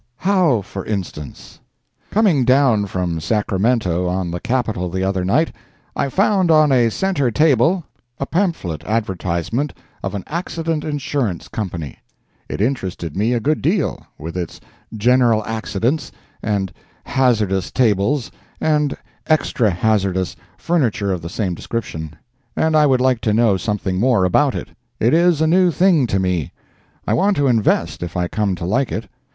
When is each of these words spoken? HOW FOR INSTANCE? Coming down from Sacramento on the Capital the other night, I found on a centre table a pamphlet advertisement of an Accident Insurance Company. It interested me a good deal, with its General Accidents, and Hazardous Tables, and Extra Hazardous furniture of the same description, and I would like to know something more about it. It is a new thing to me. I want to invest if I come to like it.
HOW 0.17 0.63
FOR 0.63 0.83
INSTANCE? 0.83 1.59
Coming 2.09 2.43
down 2.43 2.87
from 2.87 3.19
Sacramento 3.19 4.07
on 4.07 4.31
the 4.31 4.39
Capital 4.39 4.89
the 4.89 5.03
other 5.03 5.23
night, 5.23 5.51
I 5.95 6.09
found 6.09 6.49
on 6.49 6.71
a 6.71 6.89
centre 6.89 7.29
table 7.29 7.83
a 8.19 8.25
pamphlet 8.25 8.83
advertisement 8.85 9.75
of 10.01 10.15
an 10.15 10.23
Accident 10.25 10.83
Insurance 10.83 11.47
Company. 11.47 11.99
It 12.49 12.61
interested 12.61 13.15
me 13.15 13.33
a 13.33 13.39
good 13.39 13.61
deal, 13.61 14.03
with 14.17 14.35
its 14.35 14.59
General 14.91 15.45
Accidents, 15.45 16.11
and 16.41 16.73
Hazardous 17.03 17.69
Tables, 17.69 18.31
and 18.59 18.97
Extra 19.27 19.69
Hazardous 19.69 20.35
furniture 20.57 21.11
of 21.11 21.21
the 21.21 21.29
same 21.29 21.53
description, 21.53 22.15
and 22.55 22.75
I 22.75 22.87
would 22.87 23.01
like 23.01 23.21
to 23.21 23.35
know 23.35 23.55
something 23.55 23.99
more 23.99 24.23
about 24.23 24.55
it. 24.55 24.69
It 24.99 25.13
is 25.13 25.41
a 25.41 25.45
new 25.45 25.69
thing 25.69 26.07
to 26.07 26.17
me. 26.17 26.51
I 27.05 27.13
want 27.13 27.37
to 27.37 27.45
invest 27.45 28.01
if 28.01 28.17
I 28.17 28.27
come 28.27 28.55
to 28.55 28.65
like 28.65 28.91
it. 28.91 29.07